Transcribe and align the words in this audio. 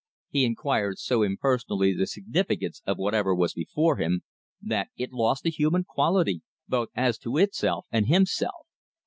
He 0.31 0.45
inquired 0.45 0.97
so 0.97 1.21
impersonally 1.21 1.93
the 1.93 2.07
significance 2.07 2.81
of 2.87 2.97
whatever 2.97 3.35
was 3.35 3.53
before 3.53 3.97
him, 3.97 4.23
that 4.59 4.87
it 4.97 5.13
lost 5.13 5.43
the 5.43 5.51
human 5.51 5.83
quality 5.83 6.41
both 6.67 6.89
as 6.95 7.19
to 7.19 7.37
itself 7.37 7.85
and 7.91 8.07
himself. 8.07 8.65